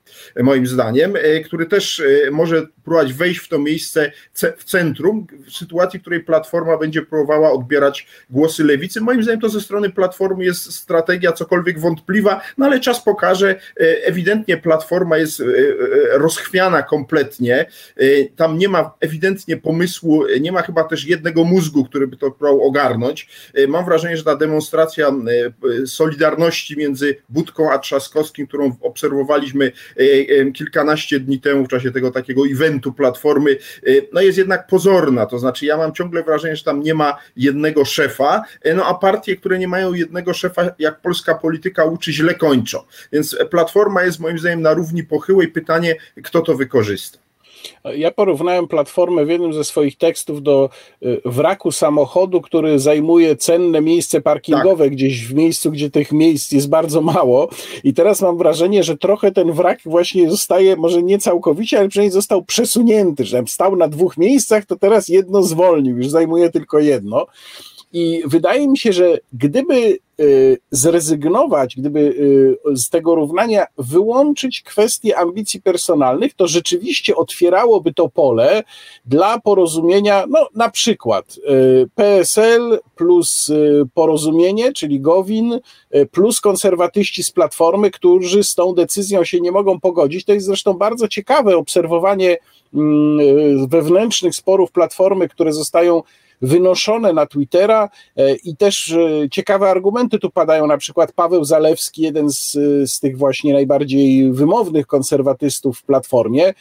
[0.42, 4.12] moim zdaniem, e, który też e, może próbować wejść w to miejsce
[4.56, 9.00] w centrum, w sytuacji, w której Platforma będzie próbowała odbierać głosy lewicy.
[9.00, 13.50] Moim zdaniem to ze strony Platformy jest strategia cokolwiek wątpliwa, no ale czas pokaże.
[13.50, 15.42] E, ewidentnie Platforma jest
[16.10, 17.66] rozchwiana kompletnie.
[18.36, 22.66] Tam nie ma ewidentnie pomysłu, nie ma chyba też jednego mózgu, który by to próbował
[22.66, 23.28] ogarnąć.
[23.68, 25.12] Mam wrażenie, że ta demonstracja
[25.86, 29.72] solidarności między Budką a Trzaskowskim, którą obserwowaliśmy
[30.54, 33.56] kilkanaście dni temu w czasie tego takiego eventu Platformy,
[34.12, 37.84] no jest jednak pozorna, to znaczy ja mam ciągle wrażenie, że tam nie ma jednego
[37.84, 38.44] szefa,
[38.74, 42.78] no a partie, które nie mają jednego szefa, jak polska polityka uczy, źle kończą.
[43.12, 45.48] Więc Platforma jest moim zdaniem na równi pochyłej.
[45.48, 47.18] Pytanie, kto to wykorzysta.
[47.96, 50.70] Ja porównałem platformę w jednym ze swoich tekstów do
[51.02, 54.92] y, wraku samochodu, który zajmuje cenne miejsce parkingowe tak.
[54.92, 57.48] gdzieś w miejscu, gdzie tych miejsc jest bardzo mało.
[57.84, 62.12] I teraz mam wrażenie, że trochę ten wrak właśnie zostaje, może nie całkowicie, ale przynajmniej
[62.12, 67.26] został przesunięty, że stał na dwóch miejscach, to teraz jedno zwolnił, już zajmuje tylko jedno.
[67.92, 72.00] I wydaje mi się, że gdyby y, zrezygnować, gdyby
[72.70, 78.62] y, z tego równania wyłączyć kwestie ambicji personalnych, to rzeczywiście otwierałoby to pole
[79.06, 83.52] dla porozumienia, no na przykład y, PSL plus
[83.94, 85.60] porozumienie, czyli Gowin,
[86.10, 90.24] plus konserwatyści z Platformy, którzy z tą decyzją się nie mogą pogodzić.
[90.24, 92.36] To jest zresztą bardzo ciekawe obserwowanie
[92.74, 96.02] mm, wewnętrznych sporów Platformy, które zostają
[96.42, 102.02] wynoszone na Twittera e, i też e, ciekawe argumenty tu padają, na przykład Paweł Zalewski,
[102.02, 102.52] jeden z,
[102.90, 106.54] z tych właśnie najbardziej wymownych konserwatystów w Platformie, e,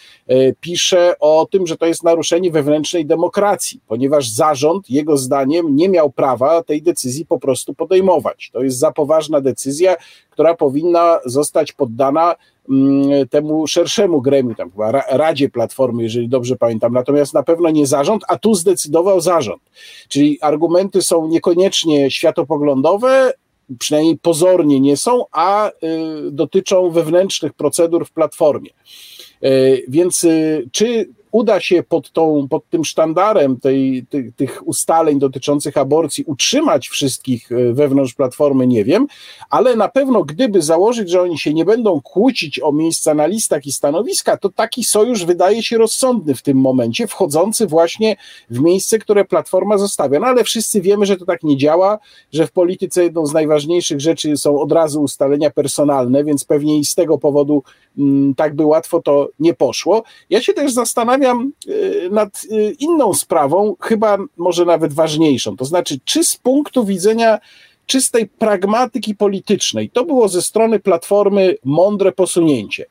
[0.53, 6.11] pisze o tym, że to jest naruszenie wewnętrznej demokracji, ponieważ zarząd, jego zdaniem, nie miał
[6.11, 8.49] prawa tej decyzji po prostu podejmować.
[8.53, 9.95] To jest za poważna decyzja,
[10.29, 12.35] która powinna zostać poddana
[13.30, 18.23] temu szerszemu gremium, tam chyba Radzie Platformy, jeżeli dobrze pamiętam, natomiast na pewno nie zarząd,
[18.27, 19.62] a tu zdecydował zarząd.
[20.08, 23.34] Czyli argumenty są niekoniecznie światopoglądowe,
[23.80, 25.71] przynajmniej pozornie nie są, a y,
[26.32, 28.69] dotyczą wewnętrznych procedur w Platformie.
[29.43, 35.19] Y, więc y, czy uda się pod, tą, pod tym sztandarem tej, tych, tych ustaleń
[35.19, 39.08] dotyczących aborcji utrzymać wszystkich e, wewnątrz platformy, nie wiem,
[39.50, 43.65] ale na pewno gdyby założyć, że oni się nie będą kłócić o miejsca na listach
[43.65, 48.15] i stanowiska, to taki sojusz wydaje się rozsądny w tym momencie, wchodzący właśnie
[48.50, 50.19] w miejsce, które platforma zostawia.
[50.19, 52.00] No ale wszyscy wiemy, że to tak nie działa,
[52.34, 56.86] że w polityce jedną z najważniejszych rzeczy są od razu ustalenia personalne, więc pewnie i
[56.86, 57.63] z tego powodu
[58.38, 60.03] tak by łatwo to nie poszło.
[60.29, 65.57] Ja się też zastanawiam, y, nad y, inną sprawą, chyba może nawet ważniejszą.
[65.57, 67.39] To znaczy, czy z punktu widzenia
[67.86, 72.86] czystej pragmatyki politycznej to było ze strony Platformy mądre posunięcie.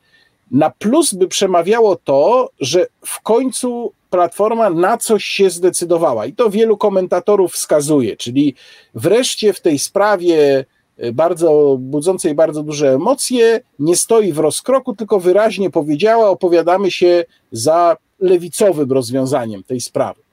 [0.50, 6.50] Na plus by przemawiało to, że w końcu Platforma na coś się zdecydowała i to
[6.50, 8.54] wielu komentatorów wskazuje, czyli
[8.94, 10.64] wreszcie w tej sprawie
[11.12, 17.96] bardzo budzącej bardzo duże emocje, nie stoi w rozkroku, tylko wyraźnie powiedziała, opowiadamy się za
[18.20, 20.26] lewicowym rozwiązaniem tej sprawy.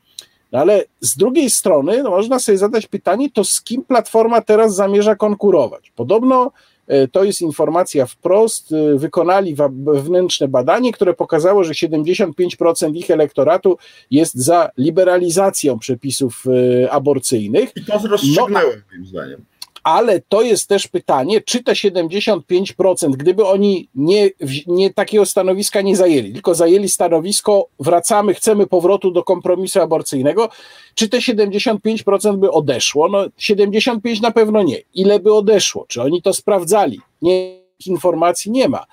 [0.52, 4.76] No ale z drugiej strony no można sobie zadać pytanie, to z kim Platforma teraz
[4.76, 5.91] zamierza konkurować?
[5.95, 6.52] Podobno
[6.91, 13.78] y, to jest informacja wprost, y, wykonali wewnętrzne badanie, które pokazało, że 75% ich elektoratu
[14.12, 16.45] jest za liberalizacją przepisów
[16.91, 17.71] aborcyjnych.
[17.76, 19.45] I to rozstrzygnęło no, moim zdaniem
[19.84, 24.30] ale to jest też pytanie, czy te 75%, gdyby oni nie,
[24.67, 30.50] nie takiego stanowiska nie zajęli, tylko zajęli stanowisko, wracamy, chcemy powrotu do kompromisu aborcyjnego,
[30.96, 33.10] czy te 75% by odeszło?
[33.10, 34.78] No 75 na pewno nie.
[34.93, 35.86] Ile by odeszło?
[35.88, 37.00] Czy oni to sprawdzali?
[37.22, 38.86] Nie, informacji nie ma.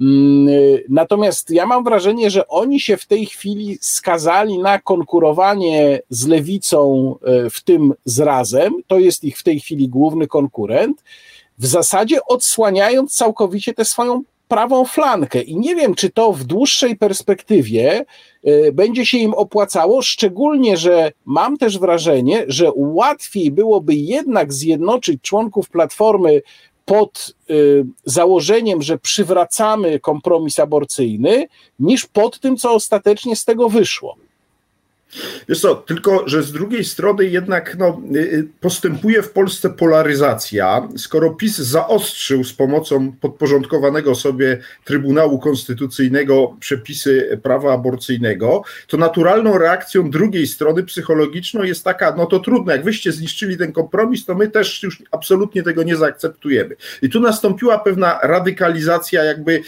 [0.00, 0.48] Mm,
[0.88, 7.14] natomiast ja mam wrażenie, że oni się w tej chwili skazali na konkurowanie z lewicą,
[7.22, 8.74] e, w tym z razem.
[8.86, 11.02] To jest ich w tej chwili główny konkurent.
[11.58, 15.42] W zasadzie odsłaniając całkowicie tę swoją prawą flankę.
[15.42, 18.04] I nie wiem, czy to w dłuższej perspektywie
[18.44, 25.22] e, będzie się im opłacało, szczególnie, że mam też wrażenie, że łatwiej byłoby jednak zjednoczyć
[25.22, 26.42] członków Platformy
[26.84, 31.46] pod y, założeniem, że przywracamy kompromis aborcyjny,
[31.78, 34.16] niż pod tym, co ostatecznie z tego wyszło.
[35.48, 40.88] Wiesz co, tylko że z drugiej strony jednak no, y, y, postępuje w Polsce polaryzacja.
[40.96, 50.10] Skoro PiS zaostrzył z pomocą podporządkowanego sobie Trybunału Konstytucyjnego przepisy prawa aborcyjnego, to naturalną reakcją
[50.10, 54.48] drugiej strony psychologiczną jest taka, no to trudno, jak wyście zniszczyli ten kompromis, to my
[54.48, 56.76] też już absolutnie tego nie zaakceptujemy.
[57.02, 59.62] I tu nastąpiła pewna radykalizacja jakby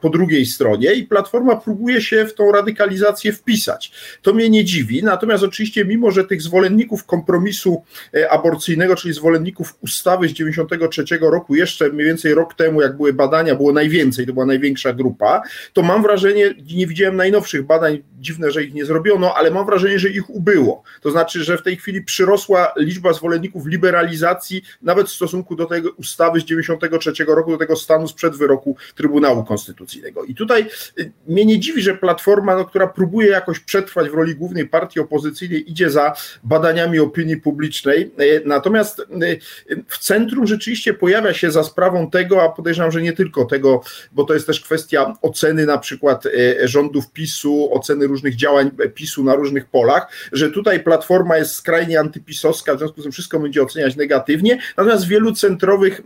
[0.00, 3.92] po drugiej stronie i Platforma próbuje się w tą radykalizację wpisać.
[4.22, 5.02] To mnie nie dziwi dziwi.
[5.02, 7.82] Natomiast oczywiście, mimo że tych zwolenników kompromisu
[8.14, 13.12] e, aborcyjnego, czyli zwolenników ustawy z 93 roku, jeszcze mniej więcej rok temu, jak były
[13.12, 18.50] badania, było najwięcej, to była największa grupa, to mam wrażenie, nie widziałem najnowszych badań, dziwne,
[18.50, 20.82] że ich nie zrobiono, ale mam wrażenie, że ich ubyło.
[21.00, 25.82] To znaczy, że w tej chwili przyrosła liczba zwolenników liberalizacji, nawet w stosunku do tej
[25.82, 30.24] ustawy z 93 roku, do tego stanu sprzed wyroku Trybunału Konstytucyjnego.
[30.24, 30.66] I tutaj
[30.98, 35.00] y, mnie nie dziwi, że Platforma, no, która próbuje jakoś przetrwać w roli głównej partii
[35.00, 36.12] opozycyjnej, idzie za
[36.44, 38.12] badaniami opinii publicznej.
[38.20, 39.40] Y, natomiast y,
[39.88, 44.24] w centrum rzeczywiście pojawia się za sprawą tego, a podejrzewam, że nie tylko tego, bo
[44.24, 46.24] to jest też kwestia oceny na przykład
[46.64, 52.74] rządów PiSu, oceny różnych działań PiSu na różnych polach, że tutaj Platforma jest skrajnie antypisowska,
[52.74, 56.00] w związku z tym wszystko będzie oceniać negatywnie, natomiast wielu centrowych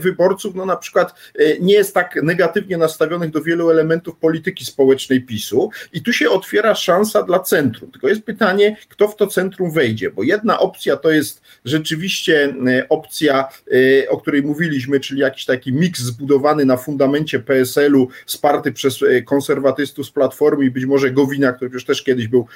[0.00, 1.14] wyborców, no na przykład
[1.60, 6.74] nie jest tak negatywnie nastawionych do wielu elementów polityki społecznej PiSu i tu się otwiera
[6.74, 7.90] szansa dla centrum.
[8.00, 12.88] Tylko jest pytanie, kto w to centrum wejdzie, bo jedna opcja to jest rzeczywiście e,
[12.88, 13.48] opcja,
[14.04, 19.22] e, o której mówiliśmy, czyli jakiś taki miks zbudowany na fundamencie PSL-u, wsparty przez e,
[19.22, 22.46] konserwatystów z Platformy i być może Gowina, który już też kiedyś był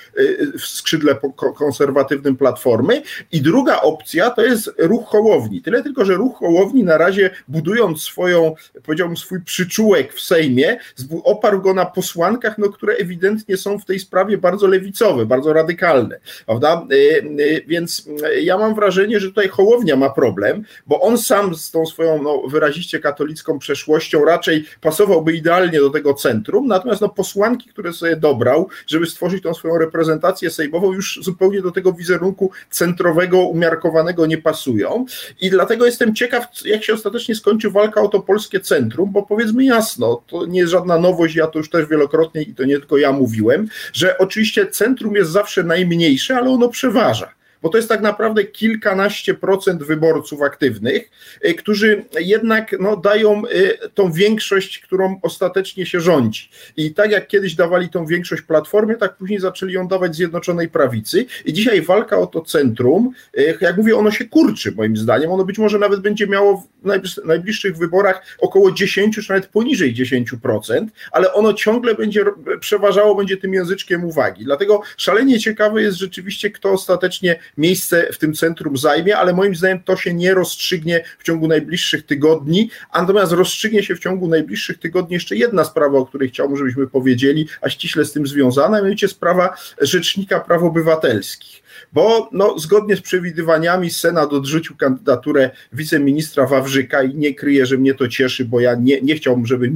[0.58, 1.16] w skrzydle
[1.56, 3.02] konserwatywnym Platformy.
[3.32, 5.62] I druga opcja to jest ruch Hołowni.
[5.62, 10.78] Tyle tylko, że ruch Hołowni na razie budując swoją, powiedziałbym, swój przyczółek w Sejmie,
[11.24, 16.20] oparł go na posłankach, no, które ewidentnie są w tej sprawie bardzo lewicowe, bardzo radykalne,
[16.46, 16.86] prawda?
[16.92, 16.96] Y,
[17.40, 21.70] y, więc y, ja mam wrażenie, że tutaj Hołownia ma problem, bo on sam z
[21.70, 27.70] tą swoją no, wyraziście katolicką przeszłością raczej pasowałby idealnie do tego centrum, natomiast no, posłanki,
[27.70, 33.40] które sobie dobrał, żeby stworzyć tą swoją reprezentację sejmową, już zupełnie do tego wizerunku centrowego,
[33.40, 35.06] umiarkowanego nie pasują
[35.40, 39.64] i dlatego jestem ciekaw, jak się ostatecznie skończy walka o to polskie centrum, bo powiedzmy
[39.64, 42.98] jasno, to nie jest żadna nowość, ja to już też wielokrotnie i to nie tylko
[42.98, 47.34] ja mówiłem, że oczywiście centrum jest zawsze najmniejsze, ale ono przeważa
[47.64, 51.10] bo to jest tak naprawdę kilkanaście procent wyborców aktywnych,
[51.44, 56.50] y, którzy jednak no, dają y, tą większość, którą ostatecznie się rządzi.
[56.76, 61.26] I tak jak kiedyś dawali tą większość Platformie, tak później zaczęli ją dawać Zjednoczonej Prawicy.
[61.44, 65.30] I dzisiaj walka o to centrum, y, jak mówię, ono się kurczy moim zdaniem.
[65.30, 70.86] Ono być może nawet będzie miało w najbliższych wyborach około 10 czy nawet poniżej 10%,
[71.12, 72.24] ale ono ciągle będzie
[72.60, 74.44] przeważało, będzie tym języczkiem uwagi.
[74.44, 79.82] Dlatego szalenie ciekawe jest rzeczywiście, kto ostatecznie miejsce w tym centrum zajmie, ale moim zdaniem
[79.82, 85.14] to się nie rozstrzygnie w ciągu najbliższych tygodni, natomiast rozstrzygnie się w ciągu najbliższych tygodni
[85.14, 89.56] jeszcze jedna sprawa, o której chciałbym, żebyśmy powiedzieli, a ściśle z tym związana, mianowicie sprawa
[89.80, 97.34] Rzecznika Praw Obywatelskich bo no, zgodnie z przewidywaniami Senat odrzucił kandydaturę wiceministra Wawrzyka i nie
[97.34, 99.70] kryję, że mnie to cieszy, bo ja nie, nie chciałbym, żeby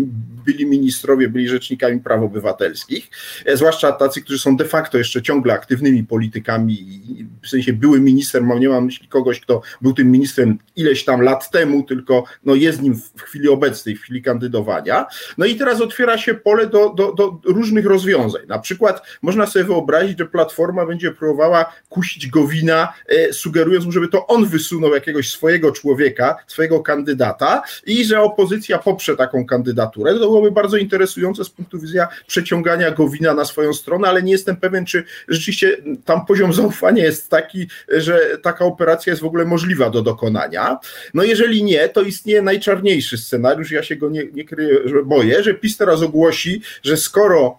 [0.46, 3.10] byli ministrowie, byli rzecznikami praw obywatelskich,
[3.44, 7.00] e, zwłaszcza tacy, którzy są de facto jeszcze ciągle aktywnymi politykami,
[7.42, 11.20] w sensie były minister, mam, nie mam myśli kogoś, kto był tym ministrem ileś tam
[11.20, 15.06] lat temu, tylko no, jest nim w chwili obecnej, w chwili kandydowania.
[15.38, 18.42] No i teraz otwiera się pole do, do, do różnych rozwiązań.
[18.48, 24.08] Na przykład można sobie wyobrazić, że Platforma będzie próbowała kusić Gowina, e, sugerując mu, żeby
[24.08, 30.12] to on wysunął jakiegoś swojego człowieka, swojego kandydata i że opozycja poprze taką kandydaturę.
[30.12, 34.56] To byłoby bardzo interesujące z punktu widzenia przeciągania Gowina na swoją stronę, ale nie jestem
[34.56, 39.90] pewien, czy rzeczywiście tam poziom zaufania jest taki, że taka operacja jest w ogóle możliwa
[39.90, 40.78] do dokonania.
[41.14, 45.42] No jeżeli nie, to istnieje najczarniejszy scenariusz, ja się go nie, nie kryję, że boję,
[45.42, 47.58] że PiS teraz ogłosi, że skoro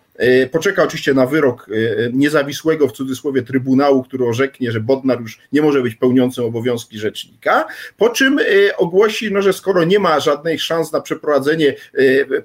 [0.52, 5.62] poczeka oczywiście na wyrok e, niezawisłego w cudzysłowie Trybunału, który orzeknie, że Bodnar już nie
[5.62, 10.60] może być pełniącym obowiązki rzecznika, po czym e, ogłosi, no, że skoro nie ma żadnej
[10.60, 11.76] szans na przeprowadzenie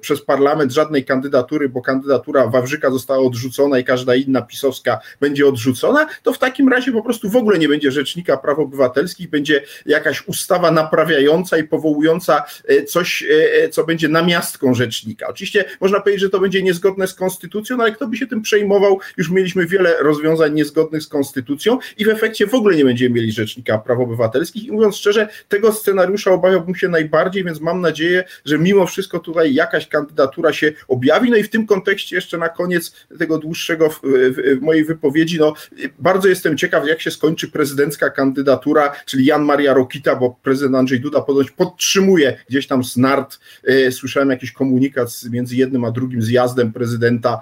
[0.01, 6.07] przez parlament żadnej kandydatury, bo kandydatura Wawrzyka została odrzucona i każda inna pisowska będzie odrzucona,
[6.23, 10.27] to w takim razie po prostu w ogóle nie będzie rzecznika praw obywatelskich, będzie jakaś
[10.27, 12.43] ustawa naprawiająca i powołująca
[12.87, 13.23] coś,
[13.71, 15.27] co będzie namiastką rzecznika.
[15.27, 18.27] Oczywiście można powiedzieć, że to będzie niezgodne z konstytucją, konstytucją, no ale kto by się
[18.27, 18.99] tym przejmował?
[19.17, 23.31] Już mieliśmy wiele rozwiązań niezgodnych z konstytucją i w efekcie w ogóle nie będziemy mieli
[23.31, 24.65] rzecznika praw obywatelskich.
[24.65, 29.53] I mówiąc szczerze, tego scenariusza obawiałbym się najbardziej, więc mam nadzieję, że mimo wszystko tutaj
[29.53, 31.29] jakaś kandydatura się objawi.
[31.29, 35.39] No i w tym kontekście jeszcze na koniec tego dłuższego w, w, w mojej wypowiedzi,
[35.39, 35.53] no
[35.99, 40.99] bardzo jestem ciekaw, jak się skończy prezydencka kandydatura, czyli Jan Maria Rokita, bo prezydent Andrzej
[40.99, 46.21] Duda ponoć podtrzymuje gdzieś tam z nart, e, słyszałem jakiś komunikat między jednym a drugim
[46.21, 47.39] zjazdem prezydenta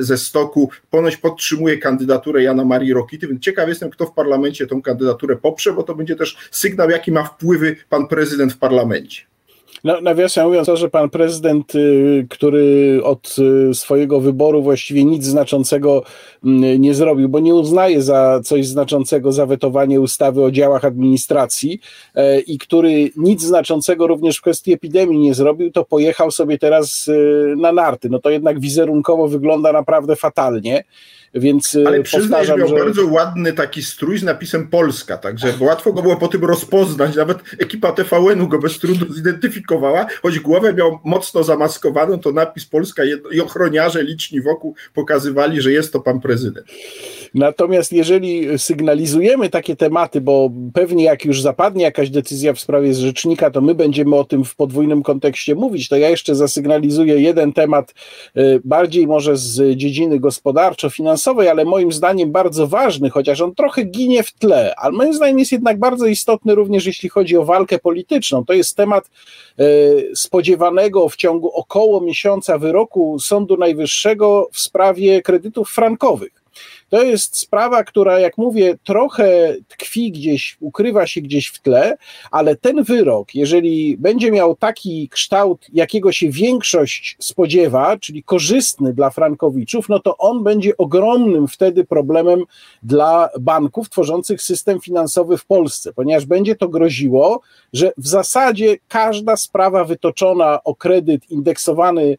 [0.00, 0.70] ze stoku.
[0.90, 5.72] Ponoć podtrzymuje kandydaturę Jana Marii Rokity, więc ciekaw jestem, kto w parlamencie tą kandydaturę poprze,
[5.72, 9.31] bo to będzie też sygnał, jaki ma wpływy pan prezydent w parlamencie.
[9.84, 13.36] No, nawiasem mówiąc, to, że pan prezydent, y, który od
[13.70, 16.02] y, swojego wyboru właściwie nic znaczącego
[16.44, 21.80] mm, nie zrobił, bo nie uznaje za coś znaczącego zawetowanie ustawy o działach administracji
[22.14, 27.08] e, i który nic znaczącego również w kwestii epidemii nie zrobił, to pojechał sobie teraz
[27.08, 28.08] y, na narty.
[28.08, 30.84] No to jednak wizerunkowo wygląda naprawdę fatalnie.
[31.34, 32.74] Więc e, Ale przyznaj, że miał że...
[32.74, 37.16] bardzo ładny taki strój z napisem Polska, także łatwo go było po tym rozpoznać.
[37.16, 43.02] Nawet ekipa TVN-u go bez trudu zidentyfikowała, choć głowę miał mocno zamaskowaną, to napis Polska
[43.32, 46.66] i ochroniarze liczni wokół pokazywali, że jest to pan prezydent.
[47.34, 53.50] Natomiast jeżeli sygnalizujemy takie tematy, bo pewnie jak już zapadnie jakaś decyzja w sprawie rzecznika,
[53.50, 57.94] to my będziemy o tym w podwójnym kontekście mówić, to ja jeszcze zasygnalizuję jeden temat
[58.34, 63.82] e, bardziej może z dziedziny gospodarczo-finansowej, finansowej, ale moim zdaniem bardzo ważny, chociaż on trochę
[63.82, 67.78] ginie w tle, ale moim zdaniem jest jednak bardzo istotny również jeśli chodzi o walkę
[67.78, 68.44] polityczną.
[68.44, 69.10] To jest temat
[69.58, 69.64] e,
[70.14, 76.41] spodziewanego w ciągu około miesiąca wyroku Sądu Najwyższego w sprawie kredytów frankowych.
[76.88, 81.96] To jest sprawa, która, jak mówię, trochę tkwi gdzieś, ukrywa się gdzieś w tle,
[82.30, 89.10] ale ten wyrok, jeżeli będzie miał taki kształt, jakiego się większość spodziewa, czyli korzystny dla
[89.10, 92.44] frankowiczów, no to on będzie ogromnym wtedy problemem
[92.82, 97.40] dla banków tworzących system finansowy w Polsce, ponieważ będzie to groziło,
[97.72, 102.18] że w zasadzie każda sprawa wytoczona o kredyt indeksowany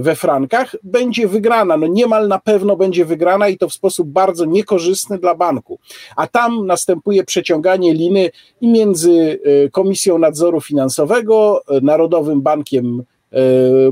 [0.00, 1.76] we frankach, będzie wygrana.
[1.76, 5.78] No niemal na pewno będzie wygrana i to w sposób bardzo niekorzystny dla banku.
[6.16, 8.30] A tam następuje przeciąganie liny
[8.60, 13.36] i między e, Komisją Nadzoru Finansowego, e, Narodowym Bankiem e,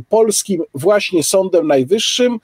[0.09, 2.39] Polskim, właśnie Sądem Najwyższym,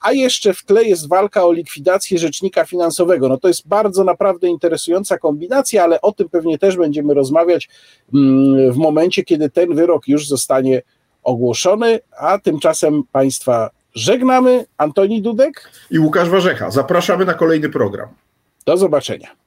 [0.00, 3.28] a jeszcze w tle jest walka o likwidację rzecznika finansowego.
[3.28, 7.68] No to jest bardzo naprawdę interesująca kombinacja, ale o tym pewnie też będziemy rozmawiać
[8.14, 10.82] mm, w momencie, kiedy ten wyrok już zostanie
[11.26, 14.66] ogłoszony, a tymczasem Państwa żegnamy.
[14.78, 16.70] Antoni Dudek i Łukasz Warzecha.
[16.70, 18.08] Zapraszamy na kolejny program.
[18.66, 19.45] Do zobaczenia.